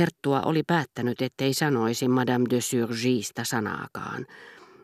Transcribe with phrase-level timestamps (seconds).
[0.00, 4.26] Herttua oli päättänyt, ettei sanoisi Madame de Surgista sanaakaan,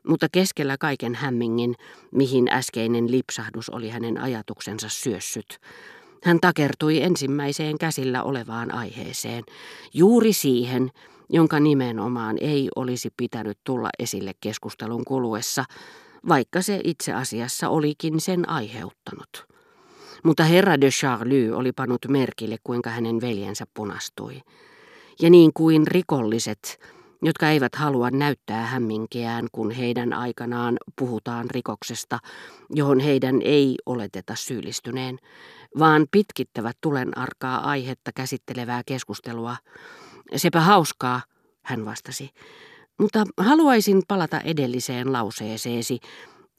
[0.08, 1.75] mutta keskellä kaiken hämmingin,
[2.11, 5.58] mihin äskeinen lipsahdus oli hänen ajatuksensa syössyt,
[6.24, 9.44] hän takertui ensimmäiseen käsillä olevaan aiheeseen,
[9.94, 10.90] juuri siihen,
[11.30, 15.64] jonka nimenomaan ei olisi pitänyt tulla esille keskustelun kuluessa,
[16.28, 19.46] vaikka se itse asiassa olikin sen aiheuttanut.
[20.24, 24.42] Mutta herra de Charlie oli pannut merkille, kuinka hänen veljensä punastui.
[25.23, 26.78] Ja niin kuin rikolliset,
[27.22, 32.18] jotka eivät halua näyttää hämminkeään, kun heidän aikanaan puhutaan rikoksesta,
[32.70, 35.18] johon heidän ei oleteta syyllistyneen,
[35.78, 39.56] vaan pitkittävät tulen arkaa aihetta käsittelevää keskustelua.
[40.36, 41.20] Sepä hauskaa,
[41.62, 42.30] hän vastasi,
[42.98, 45.98] mutta haluaisin palata edelliseen lauseeseesi,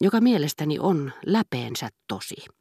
[0.01, 2.56] joka mielestäni on läpeensä tosi.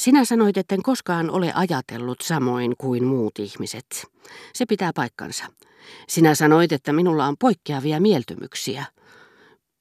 [0.00, 4.06] Sinä sanoit, etten koskaan ole ajatellut samoin kuin muut ihmiset.
[4.52, 5.44] Se pitää paikkansa.
[6.08, 8.84] Sinä sanoit, että minulla on poikkeavia mieltymyksiä.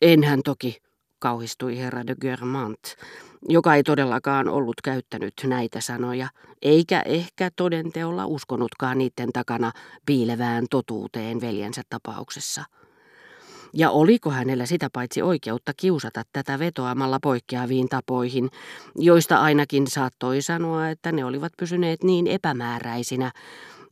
[0.02, 0.78] Enhän toki,
[1.20, 2.80] kauhistui herra de Germant,
[3.50, 6.28] joka ei todellakaan ollut käyttänyt näitä sanoja,
[6.62, 9.72] eikä ehkä todenteolla uskonutkaan niiden takana
[10.06, 12.64] piilevään totuuteen veljensä tapauksessa.
[13.74, 18.50] Ja oliko hänellä sitä paitsi oikeutta kiusata tätä vetoamalla poikkeaviin tapoihin,
[18.96, 23.32] joista ainakin saattoi sanoa, että ne olivat pysyneet niin epämääräisinä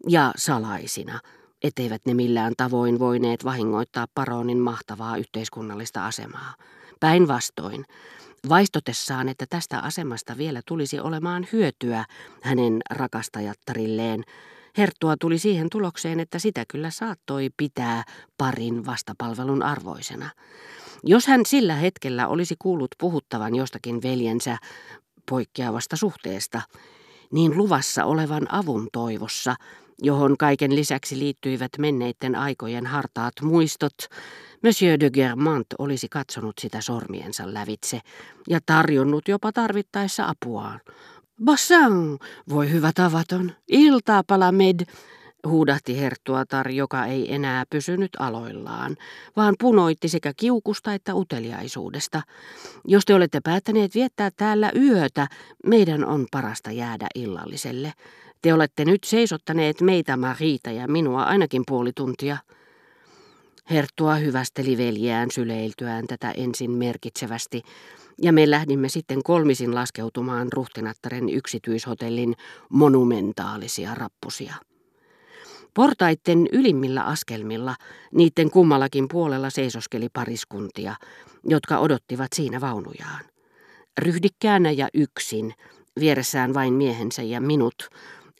[0.07, 1.19] ja salaisina,
[1.63, 6.53] etteivät ne millään tavoin voineet vahingoittaa paronin mahtavaa yhteiskunnallista asemaa.
[6.99, 7.85] Päinvastoin,
[8.49, 12.05] vaistotessaan, että tästä asemasta vielä tulisi olemaan hyötyä
[12.41, 14.23] hänen rakastajattarilleen,
[14.77, 18.03] Herttua tuli siihen tulokseen, että sitä kyllä saattoi pitää
[18.37, 20.29] parin vastapalvelun arvoisena.
[21.03, 24.57] Jos hän sillä hetkellä olisi kuullut puhuttavan jostakin veljensä
[25.29, 26.61] poikkeavasta suhteesta,
[27.31, 29.55] niin luvassa olevan avun toivossa,
[30.01, 33.93] johon kaiken lisäksi liittyivät menneiden aikojen hartaat muistot,
[34.63, 38.01] Monsieur de Germant olisi katsonut sitä sormiensa lävitse
[38.49, 40.79] ja tarjonnut jopa tarvittaessa apuaan.
[41.45, 44.79] Bassan, voi hyvä tavaton, iltaa palamed,
[45.47, 48.95] huudahti herttuatar, joka ei enää pysynyt aloillaan,
[49.35, 52.21] vaan punoitti sekä kiukusta että uteliaisuudesta.
[52.85, 55.27] Jos te olette päättäneet viettää täällä yötä,
[55.65, 57.93] meidän on parasta jäädä illalliselle.
[58.41, 62.37] Te olette nyt seisottaneet meitä, Marita ja minua, ainakin puoli tuntia.
[63.69, 67.61] Herttua hyvästeli veljään syleiltyään tätä ensin merkitsevästi,
[68.21, 72.35] ja me lähdimme sitten kolmisin laskeutumaan ruhtinattaren yksityishotellin
[72.69, 74.55] monumentaalisia rappusia.
[75.73, 77.75] Portaitten ylimmillä askelmilla,
[78.11, 80.95] niiden kummallakin puolella seisoskeli pariskuntia,
[81.43, 83.25] jotka odottivat siinä vaunujaan.
[83.97, 85.53] Ryhdikkäänä ja yksin,
[85.99, 87.89] vieressään vain miehensä ja minut,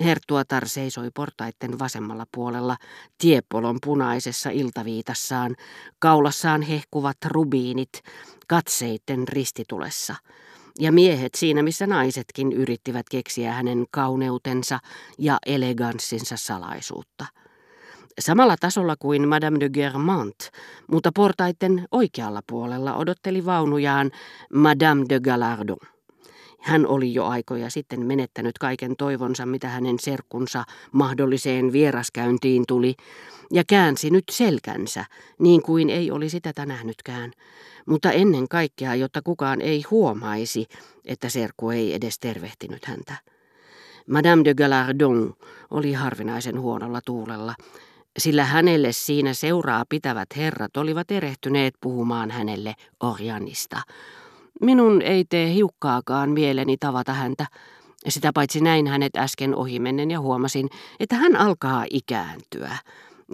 [0.03, 2.77] Herttuatar seisoi portaitten vasemmalla puolella
[3.17, 5.55] tiepolon punaisessa iltaviitassaan,
[5.99, 8.01] kaulassaan hehkuvat rubiinit,
[8.47, 10.15] katseitten ristitulessa.
[10.79, 14.79] Ja miehet siinä, missä naisetkin yrittivät keksiä hänen kauneutensa
[15.17, 17.25] ja eleganssinsa salaisuutta.
[18.19, 20.49] Samalla tasolla kuin Madame de Germant,
[20.91, 24.11] mutta portaiden oikealla puolella odotteli vaunujaan
[24.53, 25.96] Madame de Galardon.
[26.67, 32.95] Hän oli jo aikoja sitten menettänyt kaiken toivonsa, mitä hänen serkkunsa mahdolliseen vieraskäyntiin tuli,
[33.51, 35.05] ja käänsi nyt selkänsä,
[35.39, 37.31] niin kuin ei olisi tätä nähnytkään.
[37.85, 40.65] Mutta ennen kaikkea, jotta kukaan ei huomaisi,
[41.05, 43.13] että serkku ei edes tervehtinyt häntä.
[44.07, 45.33] Madame de Galardon
[45.71, 47.55] oli harvinaisen huonolla tuulella,
[48.17, 53.81] sillä hänelle siinä seuraa pitävät herrat olivat erehtyneet puhumaan hänelle Orjanista,
[54.61, 57.45] Minun ei tee hiukkaakaan mieleni tavata häntä.
[58.07, 60.69] Sitä paitsi näin hänet äsken ohimennen ja huomasin,
[60.99, 62.77] että hän alkaa ikääntyä.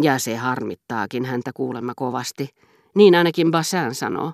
[0.02, 2.50] Ja se harmittaakin häntä kuulemma kovasti.
[2.96, 4.34] Niin ainakin Bassin sanoo.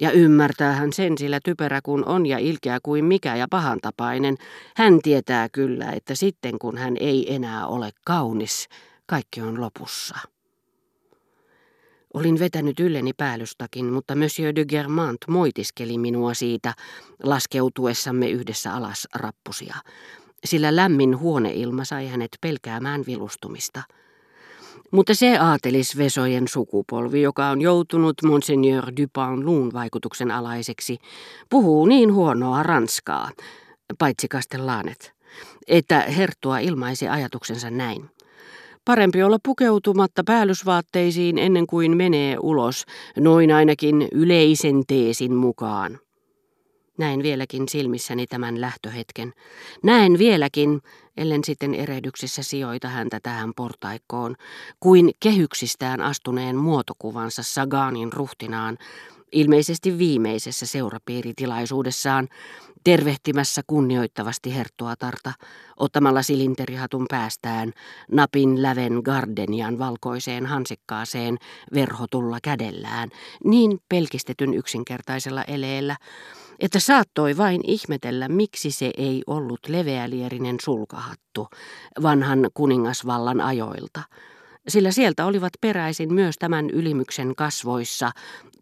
[0.00, 4.36] Ja ymmärtää hän sen, sillä typerä kun on ja ilkeä kuin mikä ja pahantapainen.
[4.76, 8.68] Hän tietää kyllä, että sitten kun hän ei enää ole kaunis,
[9.06, 10.18] kaikki on lopussa.
[12.14, 16.74] Olin vetänyt ylleni päällystakin, mutta Monsieur de Germant moitiskeli minua siitä
[17.22, 19.74] laskeutuessamme yhdessä alas rappusia,
[20.44, 23.82] sillä lämmin huoneilma sai hänet pelkäämään vilustumista.
[24.90, 30.98] Mutta se aatelisvesojen sukupolvi, joka on joutunut Monseigneur Dupin vaikutuksen alaiseksi,
[31.50, 33.30] puhuu niin huonoa ranskaa,
[33.98, 35.12] paitsi kastellaanet,
[35.66, 38.10] että herttua ilmaisi ajatuksensa näin.
[38.84, 42.84] Parempi olla pukeutumatta päällysvaatteisiin ennen kuin menee ulos,
[43.18, 45.98] noin ainakin yleisen teesin mukaan.
[46.98, 49.32] Näen vieläkin silmissäni tämän lähtöhetken.
[49.82, 50.80] Näen vieläkin,
[51.16, 54.36] ellen sitten erehdyksessä sijoita häntä tähän portaikkoon,
[54.80, 58.78] kuin kehyksistään astuneen muotokuvansa Saganin ruhtinaan,
[59.32, 62.28] ilmeisesti viimeisessä seurapiiritilaisuudessaan,
[62.84, 65.32] tervehtimässä kunnioittavasti herttuatarta,
[65.76, 67.72] ottamalla silinterihatun päästään
[68.12, 71.38] napin läven gardenian valkoiseen hansikkaaseen
[71.74, 73.08] verhotulla kädellään,
[73.44, 75.96] niin pelkistetyn yksinkertaisella eleellä,
[76.60, 81.48] että saattoi vain ihmetellä, miksi se ei ollut leveälierinen sulkahattu
[82.02, 84.02] vanhan kuningasvallan ajoilta,
[84.68, 88.10] sillä sieltä olivat peräisin myös tämän ylimyksen kasvoissa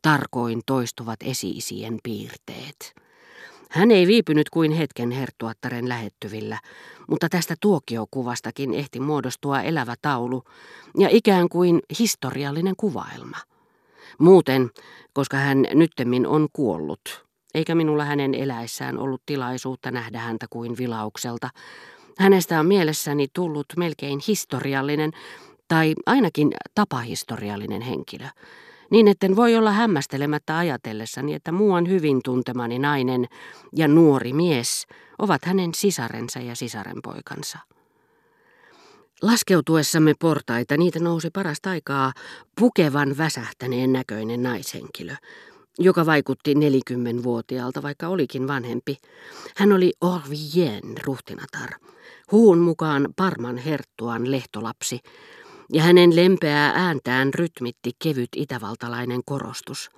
[0.03, 2.95] tarkoin toistuvat esiisien piirteet.
[3.71, 6.59] Hän ei viipynyt kuin hetken herttuattaren lähettyvillä,
[7.09, 10.45] mutta tästä tuokiokuvastakin ehti muodostua elävä taulu
[10.99, 13.37] ja ikään kuin historiallinen kuvaelma.
[14.19, 14.71] Muuten,
[15.13, 21.51] koska hän nyttemmin on kuollut, eikä minulla hänen eläessään ollut tilaisuutta nähdä häntä kuin vilaukselta,
[22.19, 25.13] hänestä on mielessäni tullut melkein historiallinen
[25.69, 28.27] tai ainakin tapahistoriallinen henkilö
[28.91, 33.27] niin etten voi olla hämmästelemättä ajatellessani, että muuan hyvin tuntemani nainen
[33.77, 34.87] ja nuori mies
[35.19, 37.59] ovat hänen sisarensa ja sisarenpoikansa.
[39.23, 42.13] Laskeutuessamme portaita niitä nousi parasta aikaa
[42.61, 45.15] pukevan väsähtäneen näköinen naishenkilö,
[45.79, 48.97] joka vaikutti nelikymmenvuotiaalta, vaikka olikin vanhempi.
[49.57, 51.71] Hän oli Orvien ruhtinatar,
[52.33, 55.01] huun mukaan Parman herttuan lehtolapsi,
[55.73, 59.91] ja hänen lempeää ääntään rytmitti kevyt itävaltalainen korostus.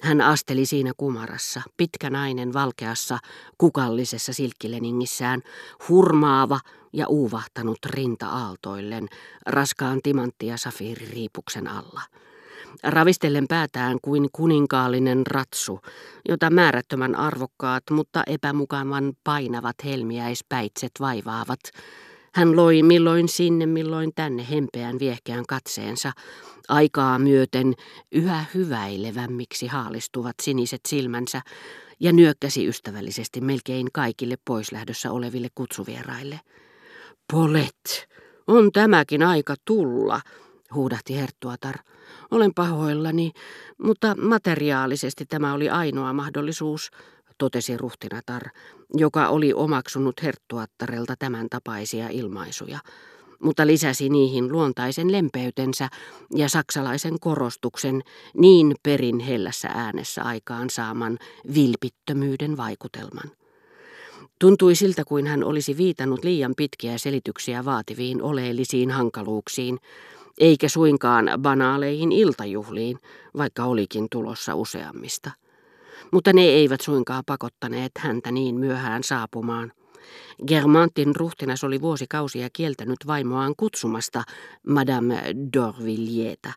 [0.00, 3.18] Hän asteli siinä kumarassa, pitkä nainen valkeassa,
[3.58, 5.42] kukallisessa silkkileningissään,
[5.88, 6.60] hurmaava
[6.92, 9.08] ja uuvahtanut rinta aaltoillen,
[9.46, 12.00] raskaan timantti- ja safiiririipuksen alla.
[12.82, 15.80] Ravistellen päätään kuin kuninkaallinen ratsu,
[16.28, 21.60] jota määrättömän arvokkaat, mutta epämukavan painavat helmiäispäitset vaivaavat,
[22.34, 26.12] hän loi milloin sinne, milloin tänne hempeän viehkeän katseensa,
[26.68, 27.74] aikaa myöten
[28.12, 31.42] yhä hyväilevämmiksi haalistuvat siniset silmänsä
[32.00, 36.40] ja nyökkäsi ystävällisesti melkein kaikille poislähdössä oleville kutsuvieraille.
[37.32, 38.08] Polet,
[38.46, 40.20] on tämäkin aika tulla,
[40.74, 41.76] huudahti Herttuatar.
[42.30, 43.32] Olen pahoillani,
[43.82, 46.90] mutta materiaalisesti tämä oli ainoa mahdollisuus,
[47.42, 48.42] totesi ruhtinatar,
[48.94, 52.78] joka oli omaksunut herttuattarelta tämän tapaisia ilmaisuja,
[53.42, 55.88] mutta lisäsi niihin luontaisen lempeytensä
[56.34, 58.02] ja saksalaisen korostuksen
[58.34, 61.18] niin perin hellässä äänessä aikaan saaman
[61.54, 63.30] vilpittömyyden vaikutelman.
[64.38, 69.78] Tuntui siltä, kuin hän olisi viitannut liian pitkiä selityksiä vaativiin oleellisiin hankaluuksiin,
[70.38, 72.98] eikä suinkaan banaaleihin iltajuhliin,
[73.36, 75.30] vaikka olikin tulossa useammista
[76.12, 79.72] mutta ne eivät suinkaan pakottaneet häntä niin myöhään saapumaan.
[80.46, 84.22] Germantin ruhtinas oli vuosikausia kieltänyt vaimoaan kutsumasta
[84.68, 85.22] Madame
[85.56, 86.52] d'Orvillietä,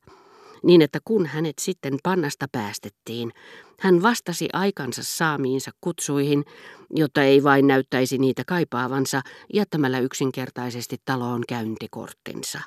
[0.64, 3.32] niin että kun hänet sitten pannasta päästettiin,
[3.80, 6.46] hän vastasi aikansa saamiinsa kutsuihin,
[6.90, 9.22] jotta ei vain näyttäisi niitä kaipaavansa
[9.54, 12.60] jättämällä yksinkertaisesti taloon käyntikorttinsa.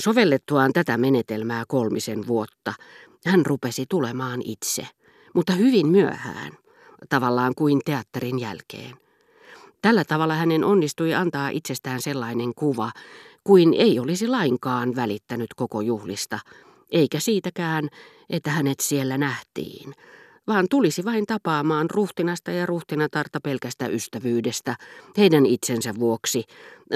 [0.00, 2.72] Sovellettuaan tätä menetelmää kolmisen vuotta,
[3.26, 4.88] hän rupesi tulemaan itse–
[5.34, 6.52] mutta hyvin myöhään,
[7.08, 8.96] tavallaan kuin teatterin jälkeen.
[9.82, 12.90] Tällä tavalla hänen onnistui antaa itsestään sellainen kuva,
[13.44, 16.38] kuin ei olisi lainkaan välittänyt koko juhlista,
[16.90, 17.88] eikä siitäkään,
[18.30, 19.94] että hänet siellä nähtiin,
[20.46, 24.76] vaan tulisi vain tapaamaan ruhtinasta ja ruhtinatarta pelkästä ystävyydestä,
[25.16, 26.44] heidän itsensä vuoksi,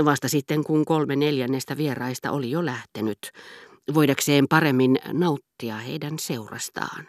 [0.04, 3.30] vasta sitten kun kolme neljännestä vieraista oli jo lähtenyt,
[3.94, 7.08] voidakseen paremmin nauttia heidän seurastaan.